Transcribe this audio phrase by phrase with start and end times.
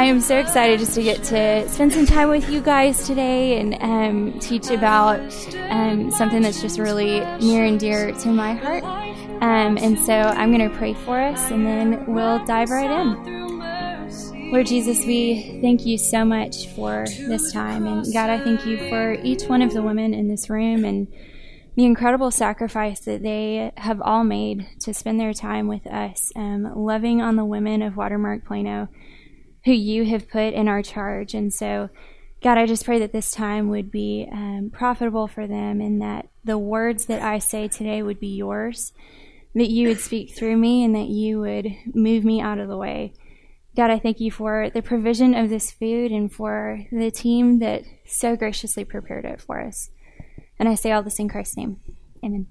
[0.00, 3.60] I am so excited just to get to spend some time with you guys today
[3.60, 5.20] and um, teach about
[5.68, 8.82] um, something that's just really near and dear to my heart.
[8.82, 14.50] Um, and so I'm going to pray for us and then we'll dive right in.
[14.50, 17.86] Lord Jesus, we thank you so much for this time.
[17.86, 21.08] And God, I thank you for each one of the women in this room and
[21.76, 26.72] the incredible sacrifice that they have all made to spend their time with us, um,
[26.74, 28.88] loving on the women of Watermark Plano
[29.64, 31.34] who you have put in our charge.
[31.34, 31.90] And so,
[32.42, 36.28] God, I just pray that this time would be um, profitable for them and that
[36.44, 38.92] the words that I say today would be yours,
[39.54, 42.78] that you would speak through me and that you would move me out of the
[42.78, 43.12] way.
[43.76, 47.84] God, I thank you for the provision of this food and for the team that
[48.04, 49.90] so graciously prepared it for us.
[50.58, 51.78] And I say all this in Christ's name.
[52.24, 52.46] Amen.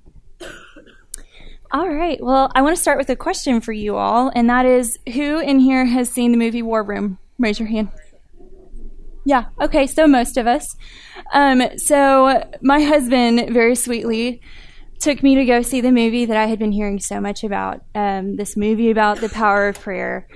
[1.71, 2.19] All right.
[2.21, 5.39] Well, I want to start with a question for you all, and that is who
[5.39, 7.19] in here has seen the movie War Room?
[7.37, 7.89] Raise your hand.
[9.25, 9.45] Yeah.
[9.61, 9.85] Okay.
[9.85, 10.75] So most of us.
[11.31, 14.41] Um, so my husband very sweetly
[14.99, 17.81] took me to go see the movie that I had been hearing so much about.
[17.93, 20.27] Um, this movie about the power of prayer.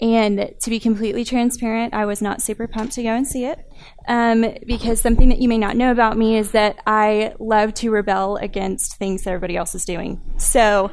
[0.00, 3.58] And to be completely transparent, I was not super pumped to go and see it
[4.06, 7.90] um, because something that you may not know about me is that I love to
[7.90, 10.20] rebel against things that everybody else is doing.
[10.36, 10.90] So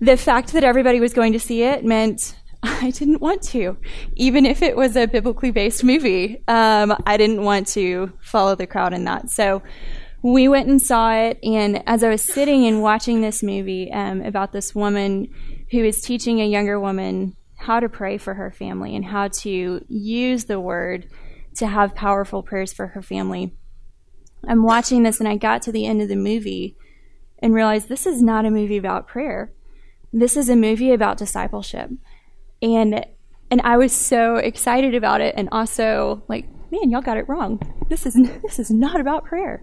[0.00, 3.76] the fact that everybody was going to see it meant I didn't want to,
[4.14, 6.42] even if it was a biblically based movie.
[6.48, 9.30] Um, I didn't want to follow the crowd in that.
[9.30, 9.62] So
[10.22, 14.22] we went and saw it, and as I was sitting and watching this movie um,
[14.22, 15.28] about this woman
[15.70, 19.84] who is teaching a younger woman how to pray for her family and how to
[19.88, 21.08] use the word
[21.56, 23.54] to have powerful prayers for her family.
[24.46, 26.76] I'm watching this and I got to the end of the movie
[27.38, 29.50] and realized this is not a movie about prayer.
[30.12, 31.90] This is a movie about discipleship.
[32.60, 33.06] And
[33.50, 37.60] and I was so excited about it and also like man, y'all got it wrong.
[37.88, 39.62] This is this is not about prayer.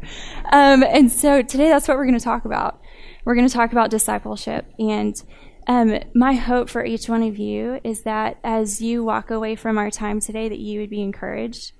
[0.52, 2.82] Um, and so today, that's what we're going to talk about.
[3.26, 5.22] We're going to talk about discipleship, and
[5.68, 9.78] um, my hope for each one of you is that as you walk away from
[9.78, 11.74] our time today, that you would be encouraged,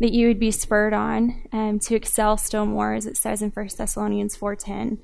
[0.00, 3.50] that you would be spurred on um, to excel still more, as it says in
[3.50, 4.98] 1 Thessalonians 4.10,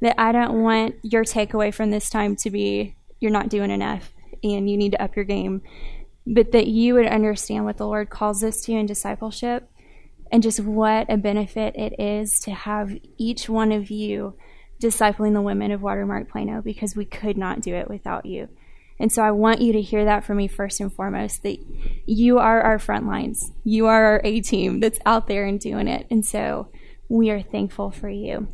[0.00, 4.12] that I don't want your takeaway from this time to be you're not doing enough
[4.42, 5.62] and you need to up your game,
[6.26, 9.70] but that you would understand what the Lord calls us to in discipleship
[10.32, 14.34] and just what a benefit it is to have each one of you–
[14.80, 18.48] discipling the women of Watermark Plano because we could not do it without you.
[18.98, 21.58] And so I want you to hear that from me first and foremost that
[22.06, 23.50] you are our front lines.
[23.64, 26.06] You are our A team that's out there and doing it.
[26.10, 26.68] And so
[27.08, 28.48] we are thankful for you.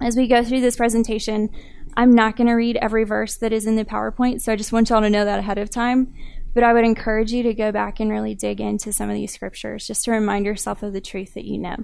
[0.00, 1.50] As we go through this presentation,
[1.96, 4.72] I'm not going to read every verse that is in the PowerPoint, so I just
[4.72, 6.14] want y'all to know that ahead of time.
[6.52, 9.32] But I would encourage you to go back and really dig into some of these
[9.32, 11.76] scriptures just to remind yourself of the truth that you know.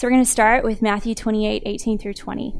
[0.00, 2.54] So we're going to start with Matthew 28 18 through 20.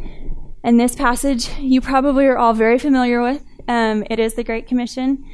[0.63, 3.43] And this passage you probably are all very familiar with.
[3.67, 5.25] Um, it is the Great Commission.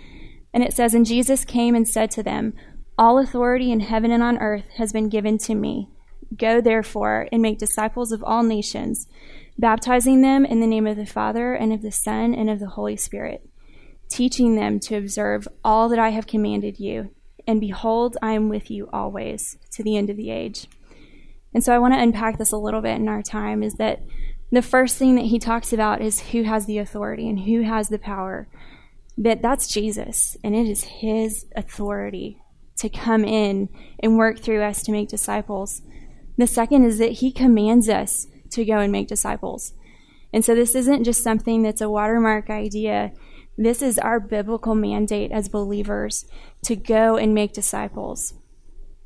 [0.55, 2.55] And it says, And Jesus came and said to them,
[2.97, 5.91] All authority in heaven and on earth has been given to me.
[6.37, 9.09] Go therefore and make disciples of all nations,
[9.59, 12.69] baptizing them in the name of the Father and of the Son and of the
[12.69, 13.49] Holy Spirit,
[14.09, 17.11] teaching them to observe all that I have commanded you.
[17.49, 20.69] And behold, I am with you always to the end of the age.
[21.57, 24.03] And so I want to unpack this a little bit in our time is that
[24.53, 27.89] the first thing that he talks about is who has the authority and who has
[27.89, 28.47] the power.
[29.17, 32.43] That that's Jesus, and it is his authority
[32.81, 35.81] to come in and work through us to make disciples.
[36.37, 39.73] The second is that he commands us to go and make disciples.
[40.35, 43.13] And so this isn't just something that's a watermark idea.
[43.57, 46.27] This is our biblical mandate as believers
[46.65, 48.35] to go and make disciples.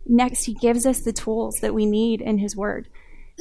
[0.07, 2.89] Next, he gives us the tools that we need in his word.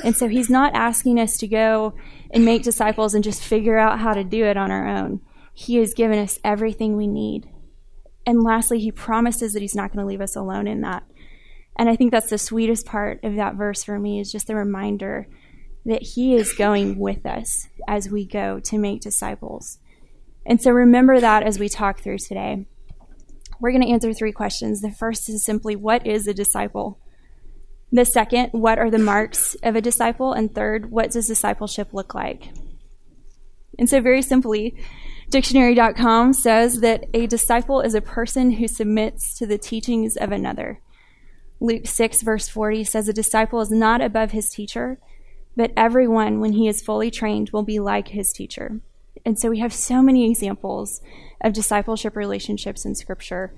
[0.03, 1.93] And so he's not asking us to go
[2.31, 5.21] and make disciples and just figure out how to do it on our own.
[5.53, 7.49] He has given us everything we need.
[8.25, 11.03] And lastly, he promises that he's not going to leave us alone in that.
[11.77, 14.55] And I think that's the sweetest part of that verse for me is just the
[14.55, 15.27] reminder
[15.85, 19.79] that he is going with us as we go to make disciples.
[20.45, 22.65] And so remember that as we talk through today
[23.59, 24.81] we're going to answer three questions.
[24.81, 26.99] The first is simply, what is a disciple?
[27.91, 30.33] The second, what are the marks of a disciple?
[30.33, 32.49] And third, what does discipleship look like?
[33.77, 34.75] And so, very simply,
[35.29, 40.81] dictionary.com says that a disciple is a person who submits to the teachings of another.
[41.59, 44.99] Luke 6, verse 40 says, A disciple is not above his teacher,
[45.55, 48.81] but everyone, when he is fully trained, will be like his teacher.
[49.25, 51.01] And so we have so many examples
[51.41, 53.53] of discipleship relationships in Scripture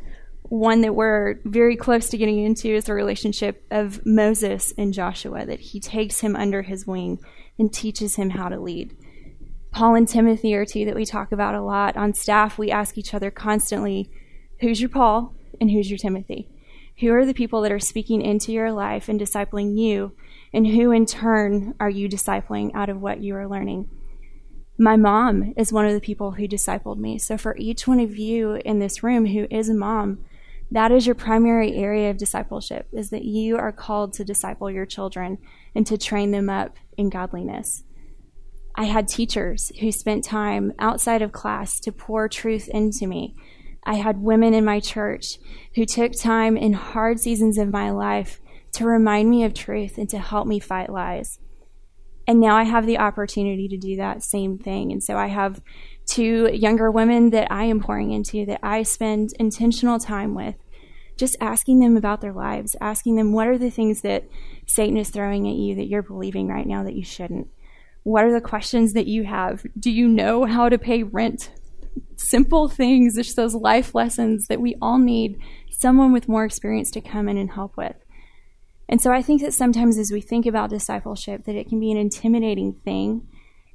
[0.51, 5.45] one that we're very close to getting into is the relationship of Moses and Joshua,
[5.45, 7.19] that he takes him under his wing
[7.57, 8.93] and teaches him how to lead.
[9.71, 11.95] Paul and Timothy are two that we talk about a lot.
[11.95, 14.11] On staff, we ask each other constantly
[14.59, 16.49] who's your Paul and who's your Timothy?
[16.99, 20.11] Who are the people that are speaking into your life and discipling you?
[20.53, 23.89] And who in turn are you discipling out of what you are learning?
[24.81, 27.19] My mom is one of the people who discipled me.
[27.19, 30.25] So, for each one of you in this room who is a mom,
[30.71, 34.87] that is your primary area of discipleship is that you are called to disciple your
[34.87, 35.37] children
[35.75, 37.83] and to train them up in godliness.
[38.73, 43.35] I had teachers who spent time outside of class to pour truth into me.
[43.83, 45.37] I had women in my church
[45.75, 48.41] who took time in hard seasons of my life
[48.71, 51.37] to remind me of truth and to help me fight lies.
[52.31, 54.93] And now I have the opportunity to do that same thing.
[54.93, 55.61] And so I have
[56.05, 60.55] two younger women that I am pouring into that I spend intentional time with,
[61.17, 64.29] just asking them about their lives, asking them what are the things that
[64.65, 67.49] Satan is throwing at you that you're believing right now that you shouldn't.
[68.03, 69.65] What are the questions that you have?
[69.77, 71.51] Do you know how to pay rent?
[72.15, 75.37] Simple things, just those life lessons that we all need
[75.69, 78.00] someone with more experience to come in and help with.
[78.91, 81.91] And so I think that sometimes as we think about discipleship, that it can be
[81.91, 83.25] an intimidating thing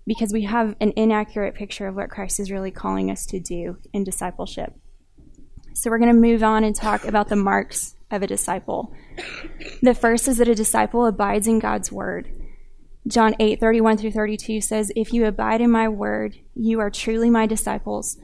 [0.07, 3.79] because we have an inaccurate picture of what Christ is really calling us to do
[3.95, 4.75] in discipleship.
[5.73, 8.95] So we're going to move on and talk about the marks of a disciple.
[9.83, 12.31] The first is that a disciple abides in God's word.
[13.09, 17.31] John 8, 31 through 32 says, If you abide in my word, you are truly
[17.31, 18.19] my disciples,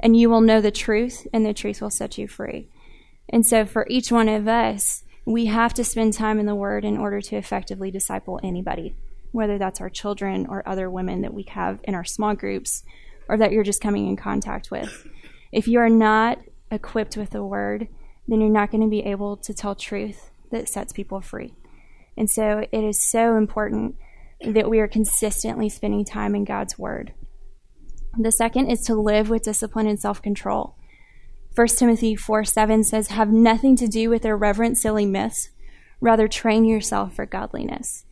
[0.00, 2.68] and you will know the truth, and the truth will set you free.
[3.28, 6.86] And so for each one of us, we have to spend time in the Word
[6.86, 8.94] in order to effectively disciple anybody,
[9.30, 12.82] whether that's our children or other women that we have in our small groups
[13.28, 15.06] or that you're just coming in contact with.
[15.52, 16.38] If you are not
[16.70, 17.88] equipped with the Word,
[18.26, 21.52] then you're not going to be able to tell truth that sets people free.
[22.16, 23.96] And so it is so important
[24.40, 27.12] that we are consistently spending time in God's Word.
[28.18, 30.77] The second is to live with discipline and self control.
[31.58, 35.50] 1 Timothy 4 7 says, Have nothing to do with irreverent, silly myths.
[36.00, 38.04] Rather, train yourself for godliness.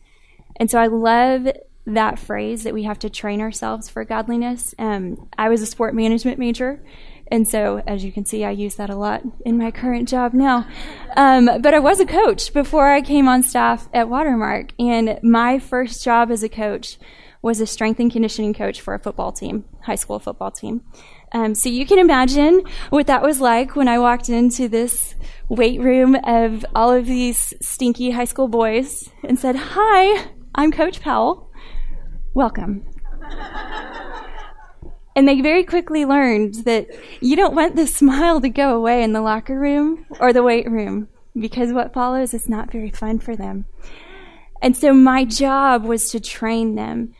[0.57, 1.47] And so I love
[1.85, 4.75] that phrase that we have to train ourselves for godliness.
[4.77, 6.83] Um, I was a sport management major.
[7.31, 10.33] And so, as you can see, I use that a lot in my current job
[10.33, 10.67] now.
[11.15, 14.73] Um, but I was a coach before I came on staff at Watermark.
[14.77, 16.97] And my first job as a coach
[17.41, 20.81] was a strength and conditioning coach for a football team, high school football team.
[21.33, 25.15] Um, so you can imagine what that was like when I walked into this
[25.49, 31.01] weight room of all of these stinky high school boys and said, Hi, I'm Coach
[31.01, 31.51] Powell.
[32.33, 32.85] Welcome.
[35.15, 36.87] and they very quickly learned that
[37.19, 40.69] you don't want the smile to go away in the locker room or the weight
[40.69, 43.65] room because what follows is not very fun for them.
[44.61, 47.13] And so my job was to train them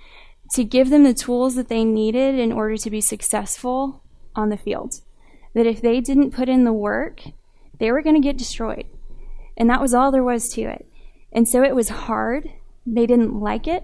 [0.54, 4.04] to give them the tools that they needed in order to be successful
[4.36, 5.02] on the field.
[5.54, 7.22] That if they didn't put in the work,
[7.80, 8.86] they were going to get destroyed.
[9.58, 10.86] And that was all there was to it.
[11.32, 12.50] And so it was hard.
[12.86, 13.84] They didn't like it,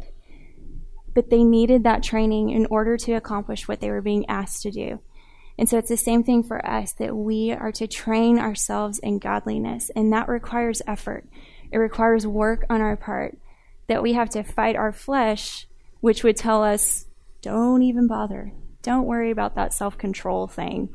[1.13, 4.71] but they needed that training in order to accomplish what they were being asked to
[4.71, 4.99] do.
[5.57, 9.19] And so it's the same thing for us that we are to train ourselves in
[9.19, 11.27] godliness, and that requires effort.
[11.71, 13.37] It requires work on our part,
[13.87, 15.67] that we have to fight our flesh
[16.03, 17.05] which would tell us,
[17.41, 18.51] don't even bother.
[18.81, 20.93] Don't worry about that self control thing.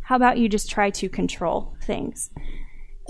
[0.00, 2.30] How about you just try to control things?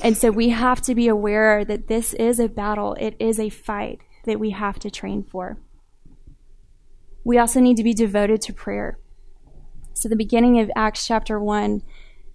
[0.03, 3.49] And so we have to be aware that this is a battle, it is a
[3.49, 5.61] fight that we have to train for.
[7.23, 8.99] We also need to be devoted to prayer.
[9.95, 11.81] So, the beginning of Acts chapter 1,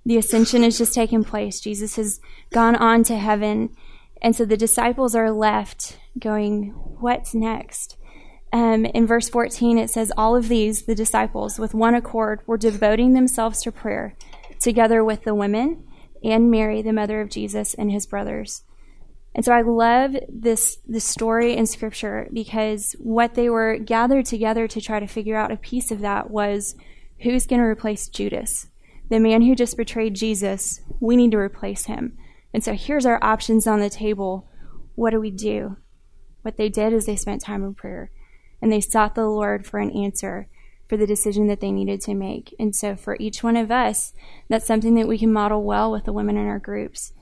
[0.05, 1.59] the ascension has just taken place.
[1.59, 3.75] Jesus has gone on to heaven.
[4.21, 6.69] And so the disciples are left going,
[7.01, 7.97] What's next?
[8.53, 12.57] Um, in verse 14, it says, All of these, the disciples, with one accord, were
[12.57, 14.15] devoting themselves to prayer,
[14.59, 15.85] together with the women
[16.23, 18.63] and Mary, the mother of Jesus, and his brothers.
[19.33, 24.67] And so I love this, this story in Scripture because what they were gathered together
[24.67, 26.75] to try to figure out a piece of that was
[27.21, 28.67] who's going to replace Judas?
[29.09, 32.17] The man who just betrayed Jesus, we need to replace him.
[32.53, 34.49] And so here's our options on the table.
[34.95, 35.77] What do we do?
[36.41, 38.11] What they did is they spent time in prayer
[38.61, 40.47] and they sought the Lord for an answer
[40.87, 42.53] for the decision that they needed to make.
[42.59, 44.13] And so for each one of us,
[44.49, 47.13] that's something that we can model well with the women in our groups.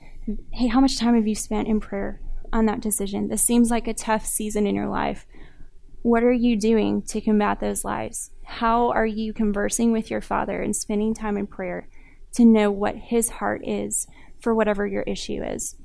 [0.52, 2.20] Hey, how much time have you spent in prayer
[2.52, 3.28] on that decision?
[3.28, 5.26] This seems like a tough season in your life.
[6.02, 8.32] What are you doing to combat those lies?
[8.44, 11.88] How are you conversing with your Father and spending time in prayer
[12.34, 14.08] to know what His heart is
[14.40, 15.76] for whatever your issue is.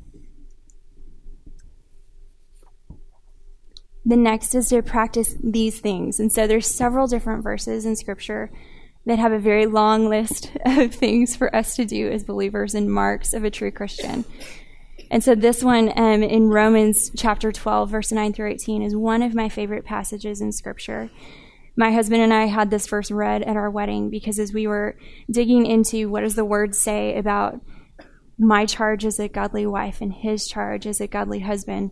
[4.06, 6.20] The next is to practice these things.
[6.20, 8.50] And so there's several different verses in scripture
[9.06, 12.92] that have a very long list of things for us to do as believers and
[12.92, 14.24] marks of a true Christian.
[15.10, 19.22] And so this one um, in Romans chapter 12, verse 9 through 18, is one
[19.22, 21.10] of my favorite passages in scripture.
[21.76, 24.96] My husband and I had this verse read at our wedding because as we were
[25.30, 27.60] digging into what does the word say about
[28.38, 31.90] my charge as a godly wife and his charge as a godly husband,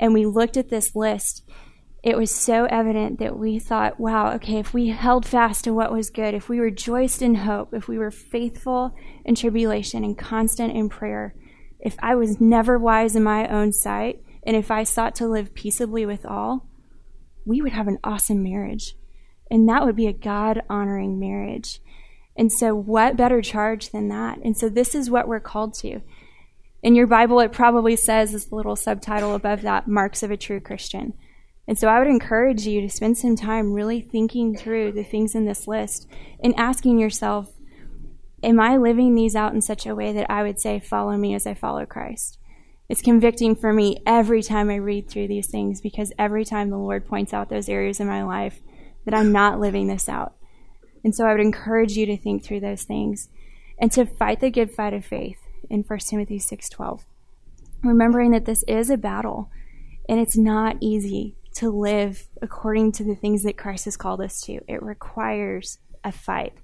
[0.00, 1.48] and we looked at this list,
[2.02, 5.92] it was so evident that we thought, wow, okay, if we held fast to what
[5.92, 10.74] was good, if we rejoiced in hope, if we were faithful in tribulation and constant
[10.74, 11.34] in prayer,
[11.78, 15.54] if I was never wise in my own sight, and if I sought to live
[15.54, 16.66] peaceably with all,
[17.44, 18.96] we would have an awesome marriage.
[19.50, 21.80] And that would be a God honoring marriage.
[22.36, 24.38] And so, what better charge than that?
[24.42, 26.00] And so, this is what we're called to.
[26.82, 30.60] In your Bible, it probably says this little subtitle above that marks of a true
[30.60, 31.12] Christian.
[31.68, 35.34] And so, I would encourage you to spend some time really thinking through the things
[35.34, 36.08] in this list
[36.42, 37.52] and asking yourself,
[38.42, 41.34] Am I living these out in such a way that I would say, Follow me
[41.34, 42.38] as I follow Christ?
[42.88, 46.78] It's convicting for me every time I read through these things because every time the
[46.78, 48.62] Lord points out those areas in my life
[49.04, 50.34] that I'm not living this out.
[51.04, 53.28] And so I would encourage you to think through those things
[53.78, 55.39] and to fight the good fight of faith
[55.70, 57.06] in 1 Timothy 6:12.
[57.82, 59.50] Remembering that this is a battle
[60.08, 64.40] and it's not easy to live according to the things that Christ has called us
[64.42, 64.60] to.
[64.68, 66.54] It requires a fight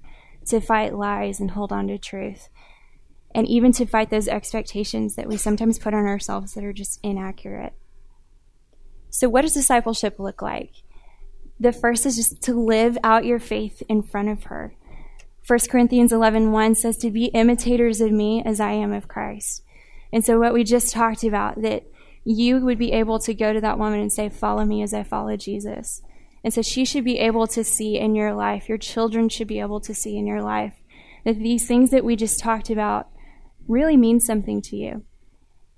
[0.46, 2.48] to fight lies and hold on to truth.
[3.34, 7.00] And even to fight those expectations that we sometimes put on ourselves that are just
[7.02, 7.75] inaccurate.
[9.10, 10.70] So, what does discipleship look like?
[11.58, 14.75] The first is just to live out your faith in front of her.
[15.46, 19.62] 1 Corinthians 11 1 says to be imitators of me as I am of Christ.
[20.12, 21.84] And so, what we just talked about, that
[22.24, 25.04] you would be able to go to that woman and say, Follow me as I
[25.04, 26.02] follow Jesus.
[26.42, 29.60] And so, she should be able to see in your life, your children should be
[29.60, 30.74] able to see in your life,
[31.24, 33.08] that these things that we just talked about
[33.68, 35.04] really mean something to you.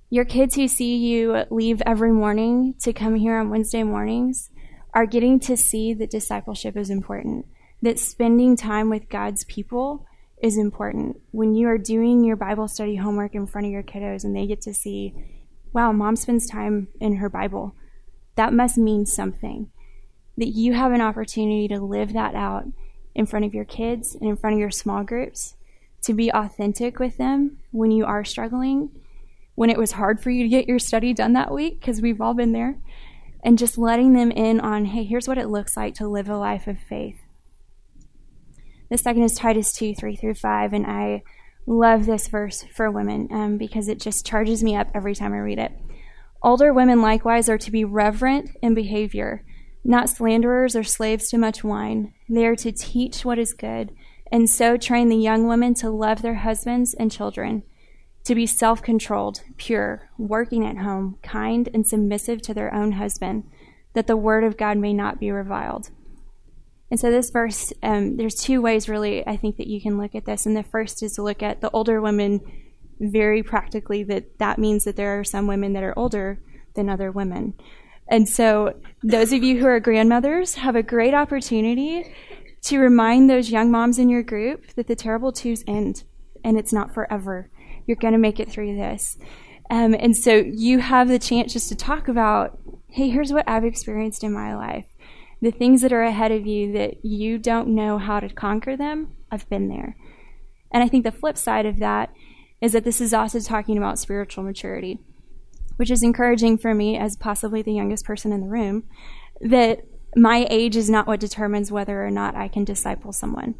[0.08, 4.48] Your kids who see you leave every morning to come here on Wednesday mornings,
[4.94, 7.46] are getting to see that discipleship is important,
[7.82, 10.06] that spending time with God's people
[10.42, 11.20] is important.
[11.30, 14.46] When you are doing your Bible study homework in front of your kiddos and they
[14.46, 15.14] get to see,
[15.72, 17.74] wow, mom spends time in her Bible,
[18.36, 19.70] that must mean something.
[20.36, 22.64] That you have an opportunity to live that out
[23.14, 25.56] in front of your kids and in front of your small groups,
[26.02, 28.90] to be authentic with them when you are struggling,
[29.56, 32.20] when it was hard for you to get your study done that week, because we've
[32.20, 32.78] all been there
[33.42, 36.36] and just letting them in on, hey, here's what it looks like to live a
[36.36, 37.20] life of faith.
[38.90, 41.22] The second is Titus 2 3 through 5, and I
[41.66, 45.38] love this verse for women um, because it just charges me up every time I
[45.38, 45.72] read it.
[46.42, 49.44] Older women likewise are to be reverent in behavior,
[49.84, 52.14] not slanderers or slaves to much wine.
[52.28, 53.94] They are to teach what is good,
[54.32, 57.64] and so train the young women to love their husbands and children
[58.24, 63.44] to be self controlled, pure, working at home, kind, and submissive to their own husband,
[63.94, 65.90] that the word of God may not be reviled.
[66.90, 70.14] And so, this verse, um, there's two ways really I think that you can look
[70.14, 70.46] at this.
[70.46, 72.40] And the first is to look at the older women
[73.00, 76.40] very practically, that that means that there are some women that are older
[76.74, 77.54] than other women.
[78.08, 82.12] And so, those of you who are grandmothers have a great opportunity
[82.62, 86.04] to remind those young moms in your group that the terrible twos end
[86.42, 87.50] and it's not forever
[87.88, 89.18] you're going to make it through this.
[89.70, 93.64] Um, and so you have the chance just to talk about, hey, here's what I've
[93.64, 94.84] experienced in my life.
[95.40, 99.16] The things that are ahead of you that you don't know how to conquer them,
[99.30, 99.96] I've been there.
[100.72, 102.12] And I think the flip side of that
[102.60, 104.98] is that this is also talking about spiritual maturity,
[105.76, 108.84] which is encouraging for me as possibly the youngest person in the room,
[109.40, 109.84] that
[110.16, 113.54] my age is not what determines whether or not I can disciple someone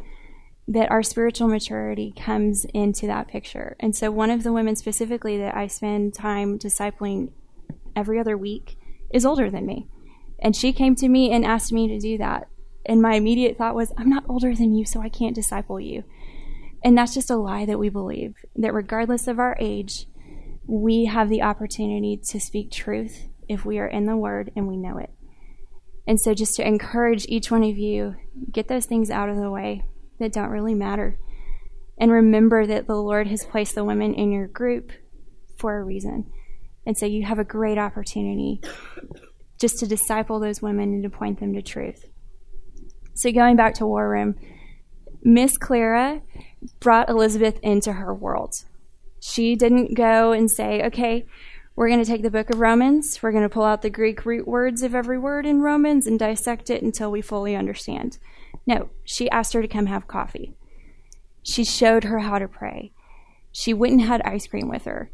[0.68, 3.74] that our spiritual maturity comes into that picture.
[3.80, 7.30] And so, one of the women specifically that I spend time discipling
[7.96, 8.76] every other week
[9.10, 9.88] is older than me.
[10.40, 12.48] And she came to me and asked me to do that.
[12.86, 16.04] And my immediate thought was, I'm not older than you, so I can't disciple you.
[16.82, 20.06] And that's just a lie that we believe that regardless of our age,
[20.66, 24.76] we have the opportunity to speak truth if we are in the Word and we
[24.76, 25.10] know it.
[26.06, 28.16] And so, just to encourage each one of you,
[28.50, 29.84] get those things out of the way
[30.18, 31.18] that don't really matter.
[31.98, 34.92] And remember that the Lord has placed the women in your group
[35.58, 36.30] for a reason.
[36.86, 38.62] And so you have a great opportunity
[39.60, 42.06] just to disciple those women and to point them to truth.
[43.14, 44.36] So going back to War Room,
[45.22, 46.22] Miss Clara
[46.80, 48.54] brought Elizabeth into her world.
[49.20, 51.26] She didn't go and say, okay,
[51.74, 54.24] we're going to take the book of Romans, we're going to pull out the Greek
[54.24, 58.18] root words of every word in Romans and dissect it until we fully understand.
[58.66, 60.54] No, she asked her to come have coffee.
[61.42, 62.92] She showed her how to pray.
[63.52, 65.10] She went and had ice cream with her.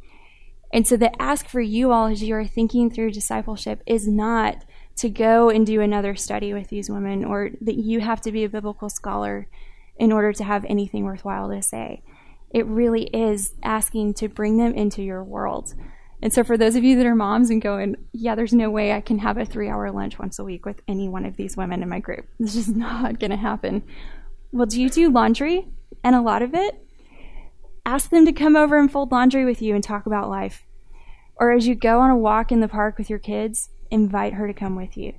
[0.75, 4.64] And so the ask for you all as you are thinking through discipleship is not
[4.97, 8.43] to go and do another study with these women or that you have to be
[8.43, 9.47] a biblical scholar
[9.99, 12.02] in order to have anything worthwhile to say.
[12.50, 15.75] It really is asking to bring them into your world.
[16.21, 18.93] And so, for those of you that are moms and going, yeah, there's no way
[18.93, 21.57] I can have a three hour lunch once a week with any one of these
[21.57, 22.26] women in my group.
[22.40, 23.85] This is not going to happen.
[24.50, 25.69] Well, do you do laundry?
[26.02, 26.84] And a lot of it?
[27.87, 30.67] Ask them to come over and fold laundry with you and talk about life.
[31.37, 34.47] Or as you go on a walk in the park with your kids, invite her
[34.47, 35.14] to come with you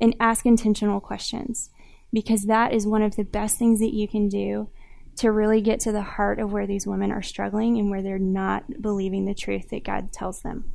[0.00, 1.70] and ask intentional questions
[2.12, 4.70] because that is one of the best things that you can do
[5.16, 8.18] to really get to the heart of where these women are struggling and where they're
[8.18, 10.72] not believing the truth that God tells them.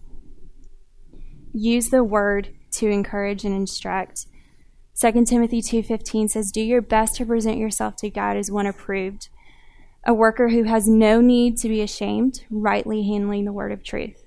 [1.54, 4.26] Use the word to encourage and instruct.
[4.96, 9.30] 2 Timothy 2:15 says, "Do your best to present yourself to God as one approved,
[10.06, 14.24] a worker who has no need to be ashamed, rightly handling the word of truth."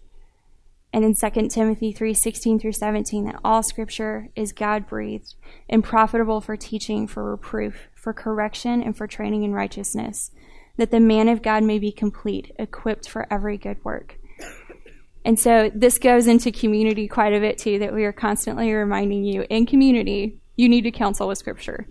[0.93, 5.35] And in 2 Timothy 3:16 through 17 that all scripture is God-breathed
[5.69, 10.31] and profitable for teaching, for reproof, for correction, and for training in righteousness,
[10.79, 14.19] that the man of God may be complete, equipped for every good work.
[15.25, 19.25] And so this goes into community quite a bit too, that we are constantly reminding
[19.25, 21.87] you in community, you need to counsel with scripture.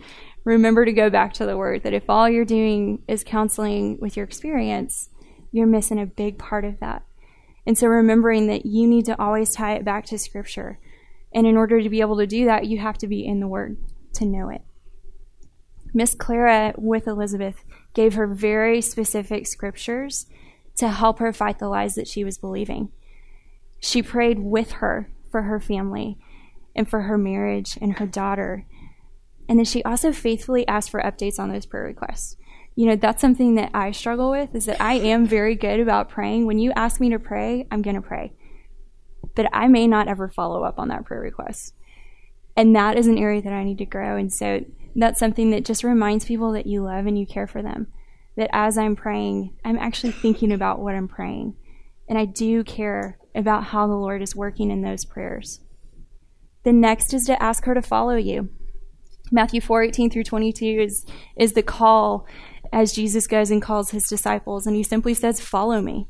[0.46, 4.16] Remember to go back to the word that if all you're doing is counseling with
[4.16, 5.10] your experience,
[5.52, 7.04] you're missing a big part of that.
[7.66, 10.80] And so remembering that you need to always tie it back to scripture.
[11.34, 13.48] And in order to be able to do that, you have to be in the
[13.48, 13.78] word
[14.14, 14.62] to know it.
[15.94, 20.28] Miss Clara with Elizabeth gave her very specific scriptures
[20.75, 22.92] to help her fight the lies that she was believing.
[23.80, 26.18] She prayed with her for her family
[26.75, 28.65] and for her marriage and her daughter.
[29.47, 32.36] And then she also faithfully asked for updates on those prayer requests.
[32.75, 36.10] You know, that's something that I struggle with is that I am very good about
[36.10, 36.45] praying.
[36.45, 38.34] When you ask me to pray, I'm going to pray.
[39.36, 41.73] But I may not ever follow up on that prayer request.
[42.58, 44.17] And that is an area that I need to grow.
[44.17, 47.62] And so that's something that just reminds people that you love and you care for
[47.62, 47.88] them.
[48.38, 51.55] That as I'm praying, I'm actually thinking about what I'm praying.
[52.08, 55.60] And I do care about how the Lord is working in those prayers.
[56.63, 58.49] The next is to ask her to follow you.
[59.36, 62.26] Matthew 4 18 through 22 is, is the call
[62.74, 66.08] as Jesus goes and calls his disciples, and he simply says, Follow me.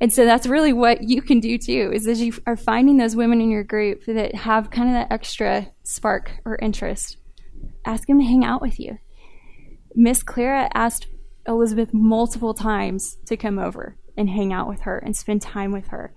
[0.00, 3.14] And so that's really what you can do too, is as you are finding those
[3.14, 7.18] women in your group that have kind of that extra spark or interest,
[7.84, 8.98] ask them to hang out with you.
[9.94, 11.08] Miss Clara asked
[11.46, 15.88] Elizabeth multiple times to come over and hang out with her and spend time with
[15.88, 16.14] her.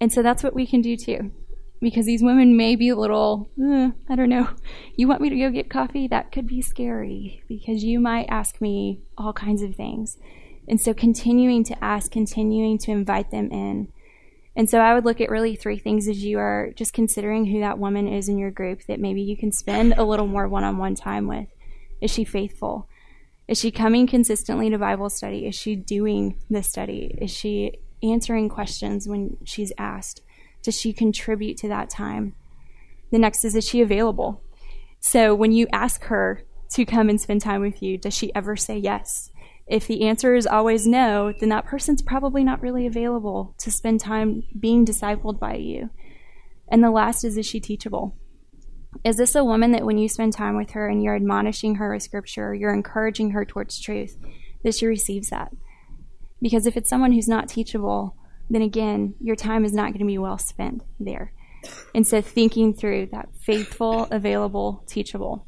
[0.00, 1.32] And so that's what we can do too.
[1.80, 4.50] Because these women may be a little, uh, I don't know,
[4.96, 6.06] you want me to go get coffee?
[6.06, 10.18] That could be scary because you might ask me all kinds of things.
[10.68, 13.88] And so continuing to ask, continuing to invite them in.
[14.54, 17.60] And so I would look at really three things as you are just considering who
[17.60, 20.64] that woman is in your group that maybe you can spend a little more one
[20.64, 21.48] on one time with.
[22.00, 22.88] Is she faithful?
[23.48, 25.46] Is she coming consistently to Bible study?
[25.46, 27.16] Is she doing the study?
[27.20, 30.20] Is she answering questions when she's asked?
[30.62, 32.34] Does she contribute to that time?
[33.10, 34.42] The next is, is she available?
[35.00, 36.42] So when you ask her
[36.72, 39.30] to come and spend time with you, does she ever say yes?
[39.66, 44.00] If the answer is always no, then that person's probably not really available to spend
[44.00, 45.90] time being discipled by you.
[46.68, 48.16] And the last is, is she teachable?
[49.04, 51.92] Is this a woman that when you spend time with her and you're admonishing her
[51.92, 54.16] with scripture, you're encouraging her towards truth,
[54.64, 55.52] that she receives that?
[56.42, 58.16] Because if it's someone who's not teachable,
[58.50, 61.32] then again, your time is not going to be well spent there.
[61.94, 65.46] And so thinking through that faithful, available, teachable.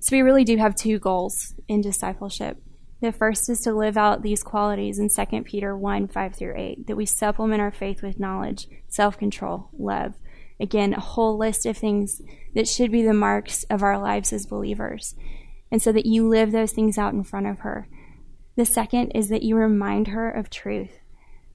[0.00, 2.58] So we really do have two goals in discipleship.
[3.00, 6.86] The first is to live out these qualities in 2 Peter 1 5 through 8,
[6.86, 10.14] that we supplement our faith with knowledge, self control, love.
[10.58, 12.22] Again, a whole list of things
[12.54, 15.14] that should be the marks of our lives as believers.
[15.70, 17.88] And so that you live those things out in front of her.
[18.56, 21.00] The second is that you remind her of truth.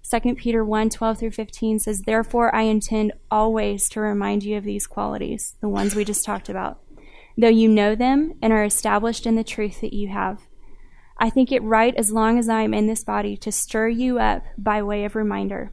[0.10, 4.64] 2 Peter 1 12 through 15 says, Therefore I intend always to remind you of
[4.64, 6.82] these qualities, the ones we just talked about,
[7.38, 10.42] though you know them and are established in the truth that you have.
[11.18, 14.18] I think it right as long as I am in this body to stir you
[14.18, 15.72] up by way of reminder.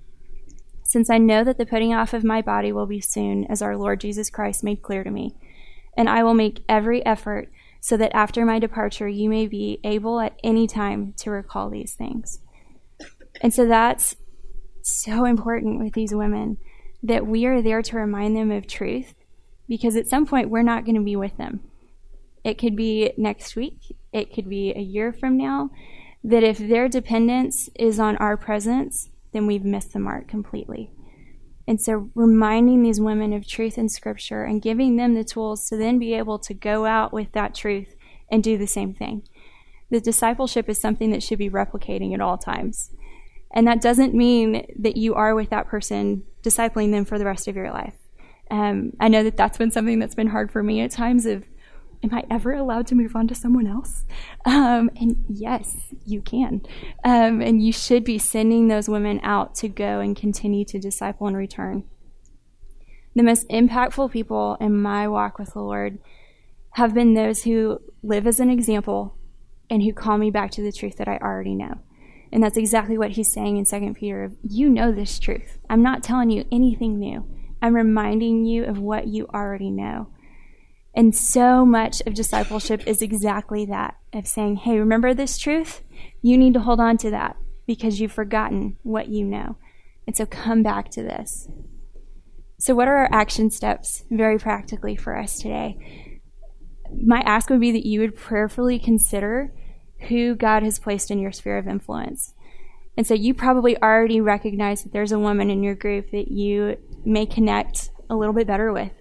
[0.84, 3.76] Since I know that the putting off of my body will be soon, as our
[3.76, 5.34] Lord Jesus Christ made clear to me,
[5.96, 10.20] and I will make every effort so that after my departure you may be able
[10.20, 12.40] at any time to recall these things.
[13.40, 14.16] And so that's
[14.82, 16.58] so important with these women
[17.02, 19.14] that we are there to remind them of truth
[19.68, 21.60] because at some point we're not going to be with them.
[22.44, 25.70] It could be next week, it could be a year from now.
[26.24, 30.90] That if their dependence is on our presence, then we've missed the mark completely.
[31.66, 35.76] And so, reminding these women of truth in Scripture and giving them the tools to
[35.76, 37.94] then be able to go out with that truth
[38.30, 39.22] and do the same thing.
[39.90, 42.90] The discipleship is something that should be replicating at all times.
[43.52, 47.48] And that doesn't mean that you are with that person discipling them for the rest
[47.48, 47.94] of your life.
[48.50, 51.44] Um, I know that that's been something that's been hard for me at times of,
[52.02, 54.04] am I ever allowed to move on to someone else?
[54.44, 56.62] Um, and yes, you can.
[57.04, 61.26] Um, and you should be sending those women out to go and continue to disciple
[61.26, 61.84] and return.
[63.16, 65.98] The most impactful people in my walk with the Lord
[66.72, 69.16] have been those who live as an example
[69.68, 71.78] and who call me back to the truth that I already know.
[72.32, 74.32] And that's exactly what he's saying in 2 Peter.
[74.42, 75.58] You know this truth.
[75.70, 77.26] I'm not telling you anything new.
[77.62, 80.08] I'm reminding you of what you already know.
[80.94, 85.82] And so much of discipleship is exactly that of saying, hey, remember this truth?
[86.22, 87.36] You need to hold on to that
[87.66, 89.56] because you've forgotten what you know.
[90.06, 91.48] And so come back to this.
[92.60, 96.20] So, what are our action steps very practically for us today?
[96.92, 99.52] My ask would be that you would prayerfully consider
[100.08, 102.34] who God has placed in your sphere of influence.
[102.96, 106.76] And so you probably already recognize that there's a woman in your group that you
[107.04, 108.92] may connect a little bit better with.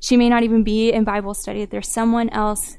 [0.00, 1.64] She may not even be in Bible study.
[1.64, 2.78] There's someone else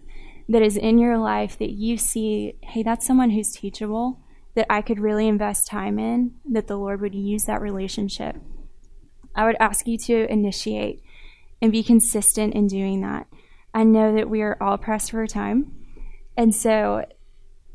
[0.49, 4.19] that is in your life that you see, hey, that's someone who's teachable,
[4.55, 8.35] that I could really invest time in, that the Lord would use that relationship.
[9.35, 11.01] I would ask you to initiate
[11.61, 13.27] and be consistent in doing that.
[13.73, 15.71] I know that we are all pressed for time.
[16.37, 17.05] And so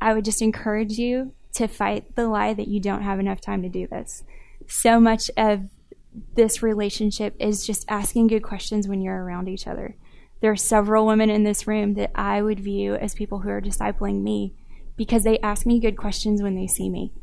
[0.01, 3.61] I would just encourage you to fight the lie that you don't have enough time
[3.63, 4.23] to do this.
[4.67, 5.69] So much of
[6.35, 9.95] this relationship is just asking good questions when you're around each other.
[10.41, 13.61] There are several women in this room that I would view as people who are
[13.61, 14.53] discipling me
[14.95, 17.13] because they ask me good questions when they see me.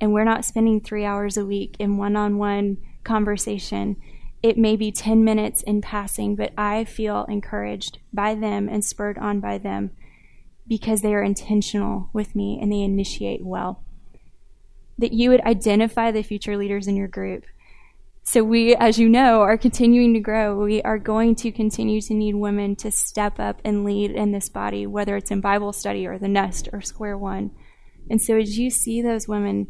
[0.00, 3.96] And we're not spending three hours a week in one on one conversation.
[4.42, 9.18] It may be 10 minutes in passing, but I feel encouraged by them and spurred
[9.18, 9.90] on by them
[10.66, 13.82] because they are intentional with me and they initiate well.
[14.98, 17.44] That you would identify the future leaders in your group.
[18.26, 20.56] So, we, as you know, are continuing to grow.
[20.56, 24.48] We are going to continue to need women to step up and lead in this
[24.48, 27.50] body, whether it's in Bible study or the nest or square one.
[28.08, 29.66] And so, as you see those women,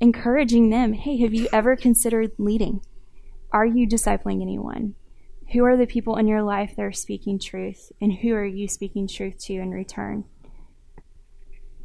[0.00, 2.80] encouraging them, hey, have you ever considered leading?
[3.52, 4.94] Are you discipling anyone?
[5.52, 8.68] Who are the people in your life that are speaking truth, and who are you
[8.68, 10.24] speaking truth to in return?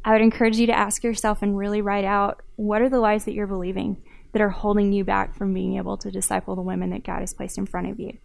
[0.04, 3.24] I would encourage you to ask yourself and really write out what are the lies
[3.24, 6.90] that you're believing that are holding you back from being able to disciple the women
[6.90, 8.16] that God has placed in front of you.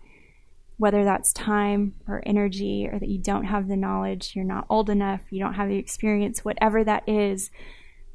[0.78, 4.92] Whether that's time or energy, or that you don't have the knowledge, you're not old
[4.92, 7.50] enough, you don't have the experience, whatever that is,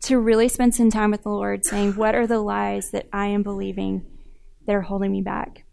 [0.03, 3.27] to really spend some time with the Lord saying, What are the lies that I
[3.27, 4.07] am believing
[4.67, 5.66] that are holding me back?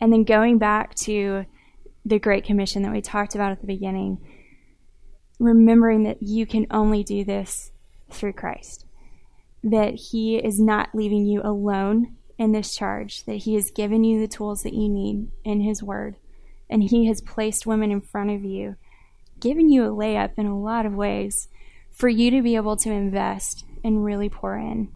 [0.00, 1.44] And then going back to
[2.04, 4.18] the Great Commission that we talked about at the beginning,
[5.38, 7.72] remembering that you can only do this
[8.10, 8.86] through Christ,
[9.62, 14.20] that He is not leaving you alone in this charge, that He has given you
[14.20, 16.16] the tools that you need in His Word,
[16.70, 18.76] and He has placed women in front of you,
[19.40, 21.48] giving you a layup in a lot of ways
[21.90, 24.88] for you to be able to invest and really pour in.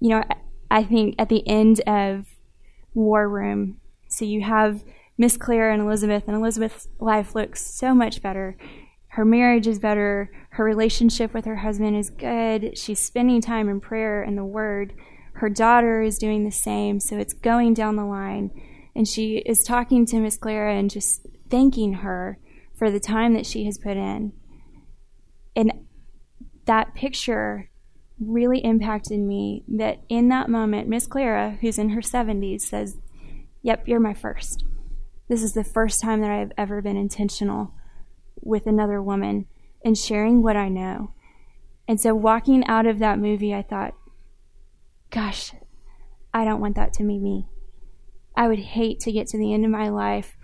[0.00, 0.24] You know,
[0.70, 2.26] I think at the end of
[2.94, 3.78] war room.
[4.08, 4.84] So you have
[5.16, 8.56] Miss Claire and Elizabeth, and Elizabeth's life looks so much better.
[9.08, 10.30] Her marriage is better.
[10.50, 12.78] Her relationship with her husband is good.
[12.78, 14.94] She's spending time in prayer and the Word.
[15.32, 17.00] Her daughter is doing the same.
[17.00, 18.50] So it's going down the line.
[18.94, 22.38] And she is talking to Miss Clara and just thanking her
[22.76, 24.32] for the time that she has put in.
[25.56, 25.72] And
[26.66, 27.70] that picture
[28.20, 32.96] really impacted me that in that moment, Miss Clara, who's in her 70s, says,
[33.62, 34.64] Yep, you're my first.
[35.28, 37.74] This is the first time that I've ever been intentional
[38.40, 39.46] with another woman
[39.84, 41.12] and sharing what I know.
[41.86, 43.94] And so, walking out of that movie, I thought,
[45.10, 45.52] gosh,
[46.32, 47.46] I don't want that to be me.
[48.36, 50.36] I would hate to get to the end of my life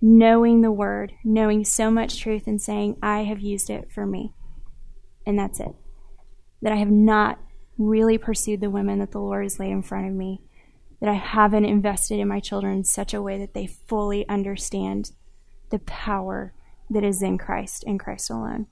[0.00, 4.32] knowing the word, knowing so much truth, and saying, I have used it for me.
[5.26, 5.74] And that's it
[6.62, 7.38] that I have not
[7.76, 10.42] really pursued the women that the Lord has laid in front of me,
[11.00, 15.12] that I haven't invested in my children in such a way that they fully understand
[15.70, 16.52] the power
[16.90, 18.66] that is in Christ, in Christ alone.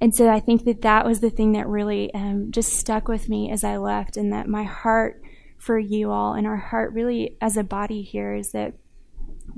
[0.00, 3.28] And so I think that that was the thing that really um, just stuck with
[3.28, 5.20] me as I left, and that my heart
[5.58, 8.74] for you all and our heart really as a body here is that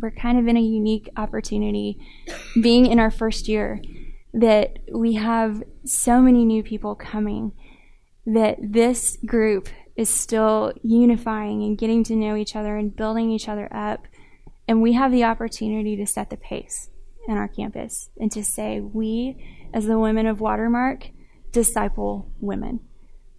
[0.00, 1.98] we're kind of in a unique opportunity
[2.60, 3.82] being in our first year
[4.34, 7.52] that we have so many new people coming
[8.26, 13.48] that this group is still unifying and getting to know each other and building each
[13.48, 14.06] other up
[14.66, 16.90] and we have the opportunity to set the pace
[17.26, 19.36] in our campus and to say we
[19.72, 21.08] as the women of watermark
[21.52, 22.80] disciple women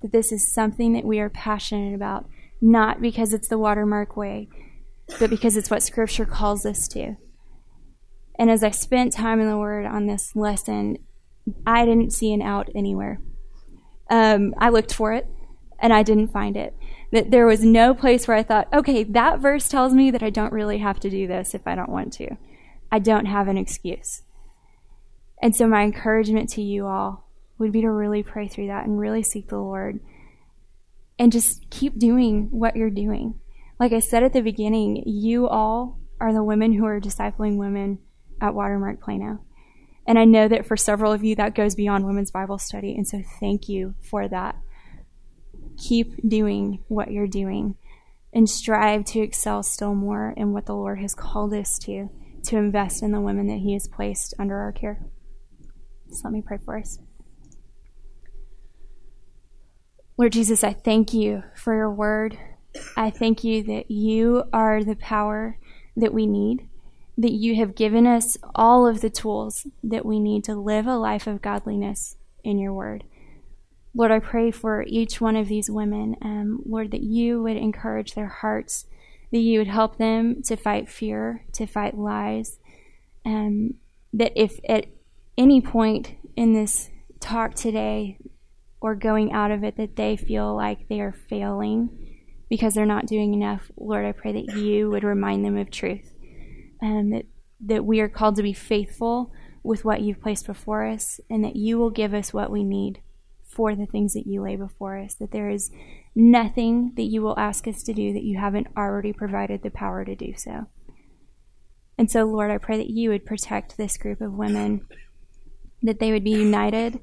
[0.01, 2.25] that this is something that we are passionate about
[2.61, 4.49] not because it's the watermark way,
[5.19, 7.15] but because it's what Scripture calls us to.
[8.39, 10.97] And as I spent time in the Word on this lesson,
[11.67, 13.19] I didn't see an out anywhere.
[14.09, 15.27] Um, I looked for it,
[15.77, 16.73] and I didn't find it.
[17.11, 20.29] That there was no place where I thought, okay, that verse tells me that I
[20.29, 22.37] don't really have to do this if I don't want to.
[22.89, 24.21] I don't have an excuse.
[25.41, 28.97] And so, my encouragement to you all would be to really pray through that and
[28.97, 29.99] really seek the Lord
[31.17, 33.41] and just keep doing what you're doing.
[33.81, 37.99] Like I said at the beginning, you all are the women who are discipling women
[38.41, 39.39] at Watermark Plano.
[40.07, 42.95] And I know that for several of you, that goes beyond women's Bible study.
[42.95, 44.55] And so thank you for that.
[45.77, 47.75] Keep doing what you're doing
[48.33, 52.09] and strive to excel still more in what the Lord has called us to,
[52.45, 54.99] to invest in the women that He has placed under our care.
[56.11, 56.99] So let me pray for us.
[60.17, 62.37] Lord Jesus, I thank you for your word.
[62.97, 65.57] I thank you that you are the power
[65.95, 66.68] that we need,
[67.19, 70.95] that you have given us all of the tools that we need to live a
[70.95, 73.03] life of godliness in your word.
[73.93, 78.13] Lord, I pray for each one of these women, um, Lord, that you would encourage
[78.13, 78.85] their hearts,
[79.33, 82.57] that you would help them to fight fear, to fight lies,
[83.25, 83.73] um,
[84.13, 84.85] that if at
[85.37, 88.17] any point in this talk today
[88.79, 91.89] or going out of it that they feel like they are failing
[92.49, 96.08] because they're not doing enough, Lord, I pray that you would remind them of truth
[96.81, 97.25] and that,
[97.61, 99.31] that we are called to be faithful
[99.63, 103.01] with what you've placed before us and that you will give us what we need
[103.43, 105.71] for the things that you lay before us, that there is
[106.15, 110.05] nothing that you will ask us to do that you haven't already provided the power
[110.05, 110.67] to do so.
[111.97, 114.87] And so, Lord, I pray that you would protect this group of women,
[115.81, 116.99] that they would be united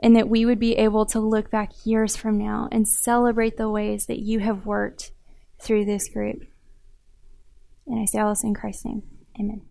[0.00, 3.70] and that we would be able to look back years from now and celebrate the
[3.70, 5.12] ways that you have worked
[5.58, 6.42] through this group.
[7.86, 9.02] And I say all this in Christ's name.
[9.38, 9.62] Amen.